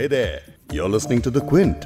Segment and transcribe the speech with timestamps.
[0.00, 0.40] Hey there,
[0.72, 1.84] you're listening to The Quint.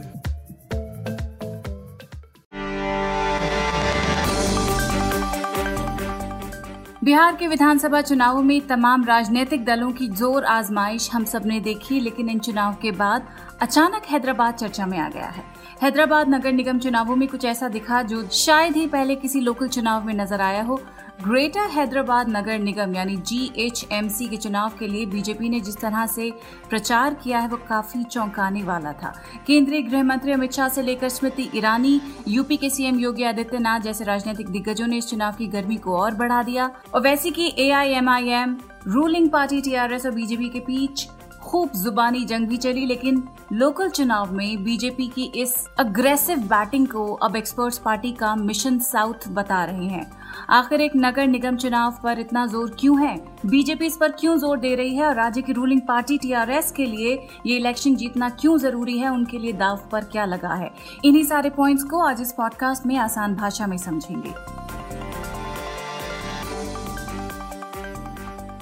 [7.05, 12.29] Bihar के विधानसभा चुनावों में तमाम राजनीतिक दलों की ज़ोर आजमाइश हम सबने देखी लेकिन
[12.31, 13.27] इन चुनाव के बाद
[13.63, 15.45] अचानक हैदराबाद चर्चा में आ गया है
[15.83, 20.07] हैदराबाद नगर निगम चुनावों में कुछ ऐसा दिखा जो शायद ही पहले किसी लोकल चुनाव
[20.07, 20.81] में नज़र आया हो
[21.19, 26.31] ग्रेटर हैदराबाद नगर निगम यानी जीएचएमसी के चुनाव के लिए बीजेपी ने जिस तरह से
[26.71, 29.13] प्रचार किया है, वो काफ़ी चौंकाने वाला था।
[29.47, 34.05] केंद्रीय गृह मंत्री अमित शाह से लेकर स्मृति ईरानी यूपी के सीएम योगी आदित्यनाथ जैसे
[34.05, 38.57] राजनीतिक दिग्गजों ने इस चुनाव की गर्मी को और बढ़ा दिया। और वैसे की AIMIM
[38.87, 41.09] रूलिंग पार्टी टीआरएस और बीजेपी के बीच
[41.43, 43.23] खूब जुबानी जंग भी चली, लेकिन
[43.53, 49.29] लोकल चुनाव में बीजेपी की इस अग्रेसिव बैटिंग को अब एक्सपर्ट्स पार्टी का मिशन साउथ
[49.29, 50.11] बता रहे हैं।
[50.51, 53.17] आखिर एक नगर निगम चुनाव पर इतना ज़ोर क्यों है?
[53.47, 56.87] बीजेपी इस पर क्यों ज़ोर दे रही है और राज्य की रूलिंग पार्टी टीआरएस के
[56.87, 57.15] लिए
[57.47, 59.09] ये इलेक्शन जीतना क्यों ज़रूरी है?
[59.09, 60.71] उनके लिए दाव पर क्या लगा है?
[61.05, 64.35] इन्हीं सारे पॉइंट्स को आज इस पॉडकास्ट में आसान भाषा में समझेंगे।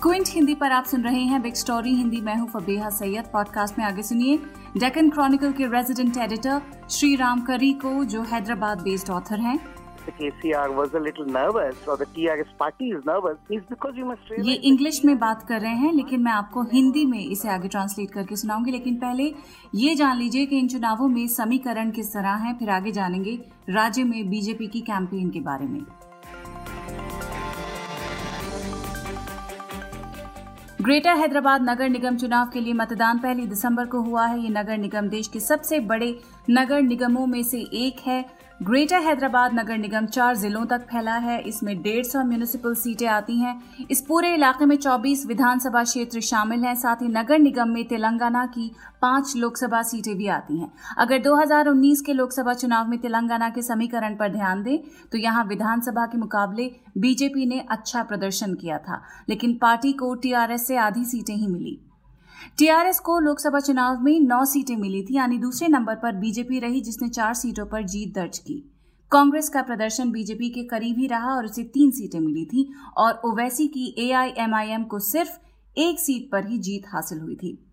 [0.02, 3.78] क्विंट हिंदी पर आप सुन रहे हैं बिग स्टोरी हिंदी मैं हूँ फबीहा सैयद। पॉडकास्ट
[3.78, 4.36] में आगे सुनिए
[4.76, 9.58] डेकन क्रॉनिकल के रेजिडेंट एडिटर श्री राम करी को, जो हैदराबाद बेस्ड ऑथर हैं।
[14.42, 18.10] ये इंग्लिश में बात कर रहे हैं लेकिन मैं आपको हिंदी में इसे आगे ट्रांसलेट
[18.10, 19.32] करके सुनाऊँगी। लेकिन पहले
[19.74, 23.38] ये जान लीजिए कि इन चुनावों में समीकरण किस तरह है फिर आगे जानेंगे
[23.70, 25.80] राज्य में बीजेपी की कैंपेन के बारे में।
[30.82, 34.78] ग्रेटर हैदराबाद नगर निगम चुनाव के लिए मतदान पहली दिसंबर को हुआ है। ये नगर
[34.78, 36.18] निगम देश के सबसे बड़े
[36.50, 41.38] नगर निगमों में से एक है। ग्रेटर हैदराबाद नगर निगम चार जिलों तक फैला है।
[41.42, 46.64] इसमें डेढ़ सौ म्यूनिसिपल सीटें आती हैं। इस पूरे इलाके में 24 विधानसभा क्षेत्र शामिल
[46.64, 48.70] हैं। साथ ही नगर निगम में तेलंगाना की
[49.02, 54.14] पाँच लोकसभा सीटें भी आती हैं। अगर 2019 के लोकसभा चुनाव में तेलंगाना के समीकरण
[54.16, 54.78] पर ध्यान दें
[55.12, 60.66] तो यहाँ विधानसभा के मुकाबले बीजेपी ने अच्छा प्रदर्शन किया था। लेकिन पार्टी को टीआरएस
[60.66, 61.80] से आधी सीटें ही मिली।
[62.58, 66.80] टीआरएस को लोकसभा चुनाव में नौ सीटें मिली थी, यानी दूसरे नंबर पर बीजेपी रही,
[66.80, 68.72] जिसने चार सीटों पर जीत दर्ज की।
[69.10, 73.20] कांग्रेस का प्रदर्शन बीजेपी के करीब ही रहा और उसे तीन सीटें मिली थी, और
[73.24, 75.30] ओवैसी की एआईएमआईएम को सिर्फ़
[75.76, 77.71] एक सीट पर ही जीत हासिल हुई थी।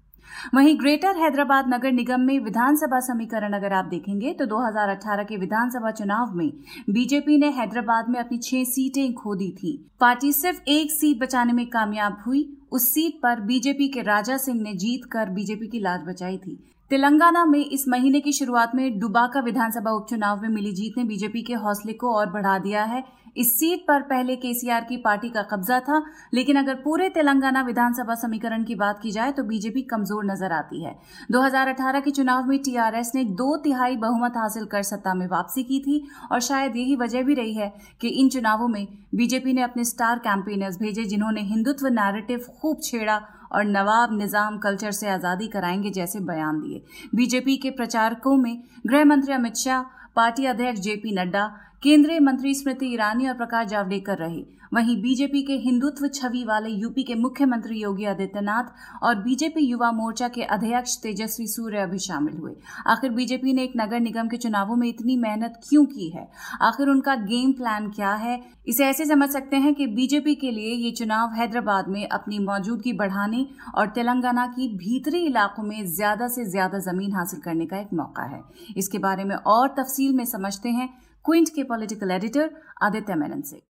[0.53, 5.91] वहीं ग्रेटर हैदराबाद नगर निगम में विधानसभा समीकरण अगर आप देखेंगे तो 2018 के विधानसभा
[5.91, 6.51] चुनाव में
[6.89, 11.53] बीजेपी ने हैदराबाद में अपनी छह सीटें खो दी थी। पार्टी सिर्फ़ एक सीट बचाने
[11.53, 15.79] में कामयाब हुई। उस सीट पर बीजेपी के राजा सिंह ने जीत कर बीजेपी की
[15.79, 20.71] लाज बचाई थी। तेलंगाना में इस महीने की शुरुआत में डुबाका विधानसभा उपचुनाव में मिली
[20.71, 23.03] जीत ने बीजेपी के हौसले को और बढ़ा दिया है।
[23.39, 26.01] इस सीट पर पहले केसीआर की पार्टी का कब्जा था,
[26.33, 30.83] लेकिन अगर पूरे तेलंगाना विधानसभा समीकरण की बात की जाए तो बीजेपी कमज़ोर नज़र आती
[30.83, 30.95] है।
[31.31, 35.79] 2018 के चुनाव में टीआरएस ने दो तिहाई बहुमत हासिल कर सत्ता में वापसी की
[35.79, 38.85] थी, और शायद यही वजह भी रही है कि इन चुनावों में
[39.15, 43.21] बीजेपी ने अपने स्टार कैंपेनर्स भेजे जिन्होंने हिंदुत्व नैरेटिव खूब छेड़ा
[43.51, 46.81] और नवाब निज़ाम कल्चर से आज़ादी कराएँगे जैसे बयान दिए।
[47.15, 49.81] बीजेपी के प्रचारकों में गृह मंत्री अमित शाह,
[50.15, 51.45] पार्टी अध्यक्ष जेपी नड्डा,
[51.83, 57.03] केंद्रीय मंत्री स्मृति ईरानी और प्रकाश जावड़ेकर रहे। वहीं बीजेपी के हिंदुत्व छवि वाले यूपी
[57.03, 62.53] के मुख्यमंत्री योगी आदित्यनाथ और बीजेपी युवा मोर्चा के अध्यक्ष तेजस्वी सूर्य भी शामिल हुए।
[62.87, 66.27] आखिर बीजेपी ने एक नगर निगम के चुनावों में इतनी मेहनत क्यों की है?
[66.61, 68.39] आखिर उनका गेम प्लान क्या है?
[68.67, 72.93] इसे ऐसे समझ सकते हैं कि बीजेपी के लिए ये चुनाव हैदराबाद में अपनी मौजूदगी
[72.93, 77.93] बढ़ाने और तेलंगाना की भीतरी इलाकों में ज़्यादा से ज़्यादा ज़मीन हासिल करने का एक
[77.93, 78.41] मौका है।
[78.77, 80.89] इसके बारे में और तफसील में समझते हैं
[81.25, 82.49] क्विंट के पॉलिटिकल एडिटर
[82.81, 83.61] आदित्य मेनन से।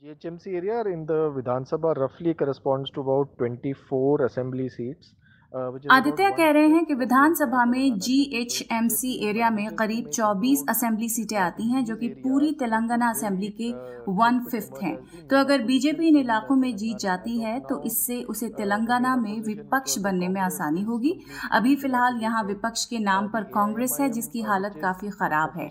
[0.00, 5.12] GHMC area in the Vidhan Sabha roughly corresponds to about 24 assembly seats.
[5.52, 11.70] Aditya कह रहे हैं कि विधानसभा में जीएचएमसी एरिया में करीब 24 असेंबली सीटें आती
[11.70, 13.70] हैं जो कि पूरी तेलंगाना असेंबली के
[14.10, 14.94] वन फिफ्थ हैं।
[15.28, 19.96] तो अगर बीजेपी इन इलाकों में जीत जाती है तो इससे उसे तेलंगाना में विपक्ष
[19.98, 21.14] बनने में आसानी होगी।
[21.52, 25.70] अभी फ़िलहाल यहाँ विपक्ष के नाम पर कांग्रेस है जिसकी हालत काफ़ी खराब है।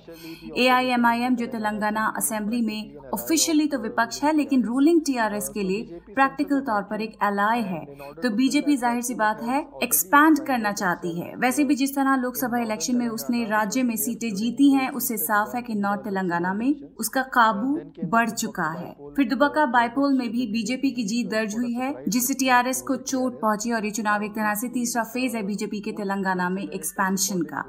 [0.57, 6.59] एआईएमआईएम जो तेलंगाना असेंबली में ऑफिशियली तो विपक्ष है लेकिन रूलिंग टीआरएस के लिए प्रैक्टिकल
[6.63, 7.85] तौर पर एक एलाय है
[8.15, 12.57] तो बीजेपी ज़ाहिर सी बात है एक्सपैंड करना चाहती है। वैसे भी जिस तरह लोकसभा
[12.59, 16.73] इलेक्शन में उसने राज्य में सीटें जीती हैं, उससे साफ़ है कि नॉर्थ तेलंगाना में
[16.99, 21.73] उसका काबू बढ़ चुका है। फिर दुबका बाइपोल में भी बीजेपी की जीत दर्ज हुई
[21.73, 25.43] है, जिससे टीआरएस को चोट पहुँची और ये चुनाव एक तरह से तीसरा फ़ेज़ है
[25.43, 27.63] बीजेपी के तेलंगाना में एक्सपेंशन का।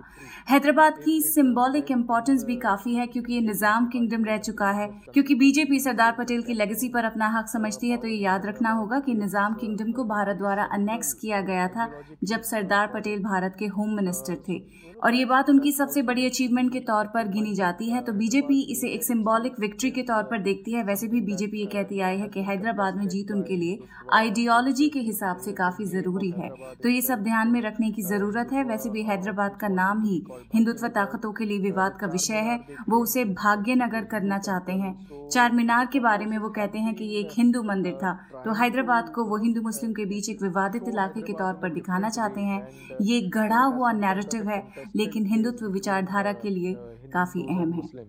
[0.48, 5.34] हैदराबाद की सिंबॉलिक इम्पोर्टेंस भी काफ़ी है, क्योंकि ये निज़ाम किंगडम रह चुका है। क्योंकि
[5.36, 8.98] बीजेपी सरदार पटेल की लेगेसी पर अपना हक समझती है तो ये याद रखना होगा
[9.00, 11.87] कि निज़ाम किंगडम को भारत द्वारा अनेक्स किया गया था।
[12.24, 14.60] जब सरदार पटेल भारत के होम मिनिस्टर थे।
[15.04, 18.60] और ये बात उनकी सबसे बड़ी अचीवमेंट के तौर पर गिनी जाती है तो बीजेपी
[18.72, 22.18] इसे एक सिंबॉलिक विक्ट्री के तौर पर देखती है। वैसे भी बीजेपी ये कहती आई
[22.18, 23.78] है कि हैदराबाद में जीत उनके लिए
[24.14, 26.48] आइडियोलॉजी के हिसाब से काफ़ी ज़रूरी है।
[26.82, 30.22] तो ये सब ध्यान में रखने की ज़रूरत है। वैसे भी हैदराबाद का नाम ही
[30.54, 32.58] हिंदुत्व ताकतों के लिए विवाद का विषय है।
[32.88, 36.94] वो उसे भाग्य नगर करना चाहते हैं। चार मीनार के बारे में वो कहते हैं
[36.94, 38.12] कि ये एक हिंदू मंदिर था।
[38.44, 42.10] तो हैदराबाद को वो हिंदू मुस्लिम के बीच एक विवादित इलाके के तौर पर दिखाना
[42.10, 42.60] चाहते हैं।
[43.02, 44.62] ये गढ़ा हुआ नैरेटिव है
[44.96, 46.74] लेकिन हिंदुत्व विचारधारा के लिए
[47.12, 48.06] काफ़ी अहम है।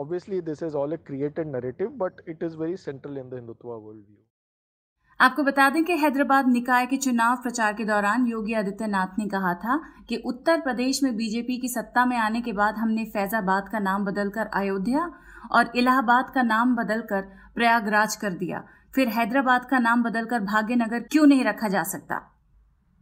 [0.00, 3.78] Obviously this is all a created narrative but it is very central in the hindutva
[3.78, 4.20] worldview.
[5.20, 9.52] आपको बता दें कि हैदराबाद निकाय के चुनाव प्रचार के दौरान योगी आदित्यनाथ ने कहा
[9.54, 9.76] था
[10.08, 14.04] कि उत्तर प्रदेश में बीजेपी की सत्ता में आने के बाद हमने फैजाबाद का नाम
[14.04, 15.10] बदलकर अयोध्या
[15.52, 17.22] और इलाहाबाद का नाम बदलकर
[17.54, 22.16] प्रयागराज कर दिया। फिर हैदराबाद का नाम बदलकर भाग्यनगर क्यों नहीं रखा जा सकता?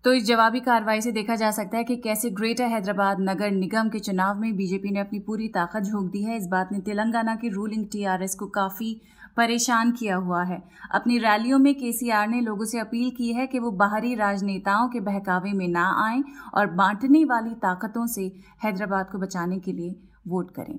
[0.05, 3.89] तो इस जवाबी कार्रवाई से देखा जा सकता है कि कैसे ग्रेटर हैदराबाद नगर निगम
[3.89, 7.35] के चुनाव में बीजेपी ने अपनी पूरी ताकत झोंक दी है। इस बात ने तेलंगाना
[7.37, 9.01] की रूलिंग टीआरएस को काफ़ी
[9.37, 13.59] परेशान किया हुआ है। अपनी रैलियों में केसीआर ने लोगों से अपील की है कि
[13.59, 16.23] वो बाहरी राजनेताओं के बहकावे में ना आए
[16.55, 18.33] और बांटने वाली ताकतों से
[18.65, 19.95] हैदराबाद को बचाने के लिए
[20.29, 20.79] वोट करें।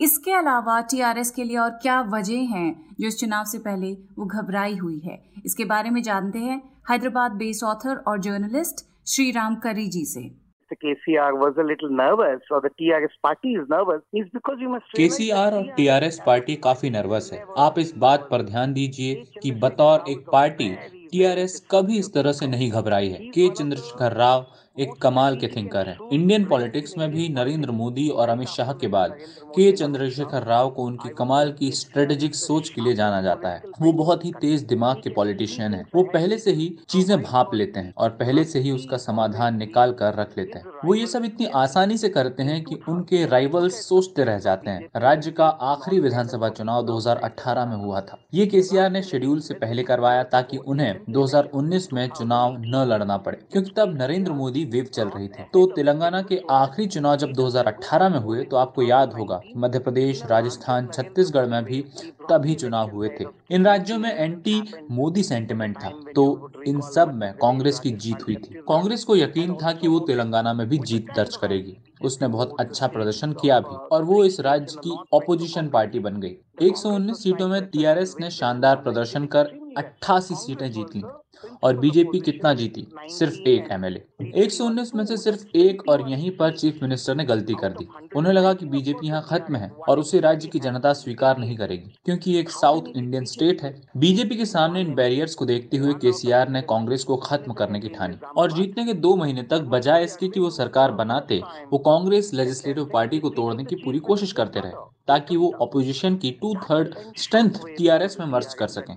[0.00, 4.24] इसके अलावा टीआरएस के लिए और क्या वजह हैं जो इस चुनाव से पहले वो
[4.24, 5.22] घबराई हुई है?
[5.46, 6.60] इसके बारे में जानते हैं
[6.90, 10.42] हैदराबाद बेस्ड ऑथर और जर्नलिस्ट श्री राम करी जी से।
[10.72, 14.00] KCR was a little nervous or the TRS party is nervous.
[14.16, 18.42] Is because you must KCR और TRS पार्टी काफ़ी नर्वस है। आप इस बात पर
[18.42, 20.76] ध्यान दीजिए कि बतौर एक पार्टी
[21.12, 23.48] टीआरएस कभी इस तरह से नहीं घबराई है। के.
[23.48, 24.46] चंद्रशेखर राव
[24.78, 28.86] एक कमाल के थिंकर हैं। इंडियन पॉलिटिक्स में भी नरेंद्र मोदी और अमित शाह के
[28.86, 29.16] बाद
[29.46, 33.92] के चंद्रशेखर राव को उनकी कमाल की स्ट्रेटेजिक सोच के लिए जाना जाता है। वो
[33.92, 37.94] बहुत ही तेज दिमाग के पॉलिटिशियन हैं। वो पहले से ही चीज़ें भाप लेते हैं
[37.96, 41.46] और पहले से ही उसका समाधान निकाल कर रख लेते हैं। वो ये सब इतनी
[41.46, 46.48] आसानी से करते हैं कि उनके राइवल्स सोचते रह जाते हैं। राज्य का आखिरी विधानसभा
[46.48, 51.92] चुनाव 2018 में हुआ था। ये केसीआर ने शेड्यूल से पहले करवाया ताकि उन्हें 2019
[51.92, 55.66] में चुनाव न लड़ना पड़े। क्योंकि तब नरेंद्र मोदी की वेव चल रही थी। तो
[55.66, 60.88] तेलंगाना के आखिरी चुनाव जब 2018 में हुए तो आपको याद होगा, मध्य प्रदेश, राजस्थान,
[60.88, 61.84] छत्तीसगढ़ में भी
[62.30, 67.32] तभी चुनाव हुए थे। इन राज्यों में एंटी मोदी सेंटिमेंट था तो इन सब में
[67.34, 71.06] कांग्रेस की जीत हुई थी। कांग्रेस को यकीन था कि वो तेलंगाना में भी जीत
[71.16, 75.98] दर्ज करेगी। उसने बहुत अच्छा प्रदर्शन किया भी, और वो इस राज्य की ऑपोजिशन पार्टी
[75.98, 81.02] बन गई। 119 सीटों में टीआरएस ने शानदार प्रदर्शन कर 88 सीटें जीत
[81.62, 82.86] और बीजेपी कितना जीती?
[83.08, 87.54] सिर्फ़ एक एमएलए 119 में से सिर्फ़ एक और यहीं पर चीफ मिनिस्टर ने गलती
[87.54, 91.38] कर दी। उन्हें लगा कि बीजेपी यहाँ खत्म है और उसे राज्य की जनता स्वीकार
[91.38, 95.76] नहीं करेगी, क्योंकि एक साउथ इंडियन स्टेट है। बीजेपी के सामने इन बैरियर्स को देखते
[95.76, 99.62] हुए केसीआर ने कांग्रेस को खत्म करने की ठानी और जीतने के दो महीने तक
[99.68, 101.40] बजाय इसके की वो सरकार बनाते,
[101.72, 104.72] वो कांग्रेस लेजिस्लेटिव पार्टी को तोड़ने की पूरी कोशिश करते रहे,
[105.08, 108.96] ताकि वो अपोजिशन की टू थर्ड स्ट्रेंथ टीआरएस में मर्ज कर सकें।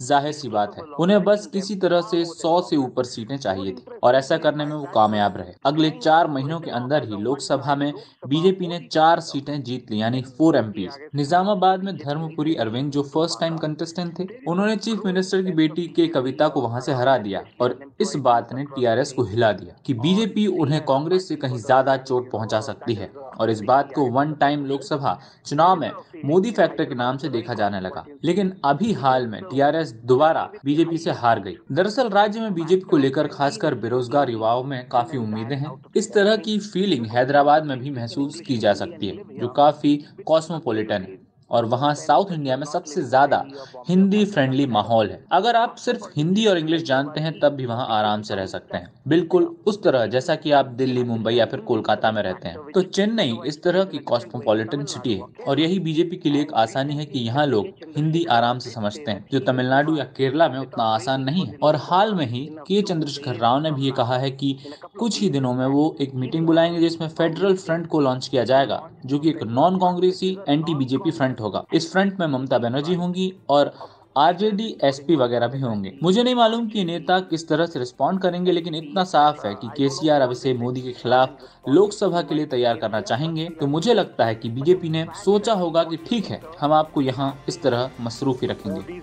[0.00, 3.84] ज़ाहिर सी बात है, उन्हें बस किसी तरह से सौ से ऊपर सीटें चाहिए थी
[4.02, 7.92] और ऐसा करने में वो कामयाब रहे। अगले चार महीनों के अंदर ही लोकसभा में
[8.28, 10.72] बीजेपी ने चार सीटें जीत ली, यानी फोर एम
[11.14, 16.06] निजामाबाद में धर्मपुरी अरविंद, जो फ़र्स्ट टाइम कंटेस्टेंट थे, उन्होंने चीफ मिनिस्टर की बेटी के
[16.08, 19.94] कविता को वहाँ से हरा दिया और इस बात ने टीआरएस को हिला दिया कि
[19.96, 24.32] बीजेपी उन्हें कांग्रेस से कहीं ज़्यादा चोट पहुँचा सकती है। और इस बात को वन
[24.32, 25.90] टाइम लोकसभा चुनाव में
[26.24, 30.98] मोदी फैक्टर के नाम से देखा जाने लगा। लेकिन अभी हाल में टीआरएस दोबारा बीजेपी
[30.98, 35.56] से हार गई। दरअसल राज्य में बीजेपी को लेकर खासकर बेरोजगार युवाओं में काफ़ी उम्मीदें
[35.56, 39.96] हैं। इस तरह की फीलिंग हैदराबाद में भी महसूस की जा सकती है, जो काफ़ी
[40.26, 43.44] कॉस्मोपोलिटन है। और वहाँ साउथ इंडिया में सबसे ज़्यादा
[43.88, 47.86] हिंदी फ्रेंडली माहौल है। अगर आप सिर्फ़ हिंदी और इंग्लिश जानते हैं, तब भी वहाँ
[47.90, 51.60] आराम से रह सकते हैं। बिल्कुल उस तरह, जैसा कि आप दिल्ली, मुंबई या फिर
[51.62, 56.16] कोलकाता में रहते हैं। तो चेन्नई इस तरह की कॉस्मोपॉलिटन सिटी है और यही बीजेपी
[56.16, 59.96] के लिए एक आसानी है कि यहाँ लोग हिंदी आराम से समझते हैं, जो तमिलनाडु
[59.96, 63.70] या केरला में उतना आसान नहीं है। और हाल में ही के चंद्रशेखर राव ने
[63.70, 64.56] भी ये कहा है की
[64.98, 68.82] कुछ ही दिनों में वो एक मीटिंग बुलाएँगे, जिसमें फेडरल फ्रंट को लॉन्च किया जाएगा,
[69.06, 72.94] जो की एक नॉन कांग्रेसी एंटी बीजेपी फ्रंट फ्रंट होगा। इस फ्रंट में ममता बनर्जी
[72.94, 73.72] होंगी और
[74.16, 78.52] आरजेडी एसपी वगैरह भी होंगे। मुझे नहीं मालूम कि नेता किस तरह से रिस्पॉन्ड करेंगे,
[78.52, 81.36] लेकिन इतना साफ़ है कि केसीआर अब इसे मोदी के खिलाफ
[81.68, 85.82] लोकसभा के लिए तैयार करना चाहेंगे। तो मुझे लगता है कि बीजेपी ने सोचा होगा
[85.84, 89.00] कि ठीक है, हम आपको यहाँ इस तरह मसरूफ रखेंगे।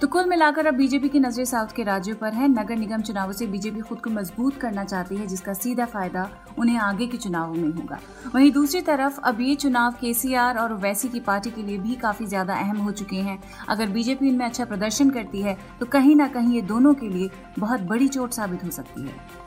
[0.00, 3.32] तो कुल मिलाकर अब बीजेपी की नज़रें साउथ के राज्यों पर है। नगर निगम चुनावों
[3.32, 6.28] से बीजेपी खुद को मज़बूत करना चाहती है, जिसका सीधा फ़ायदा
[6.58, 7.98] उन्हें आगे के चुनावों में होगा।
[8.34, 12.26] वहीं दूसरी तरफ़, अब ये चुनाव केसीआर और वैसी की पार्टी के लिए भी काफ़ी
[12.26, 13.38] ज़्यादा अहम हो चुके हैं।
[13.68, 17.30] अगर बीजेपी इनमें अच्छा प्रदर्शन करती है तो कहीं ना कहीं ये दोनों के लिए
[17.58, 19.46] बहुत बड़ी चोट साबित हो सकती है।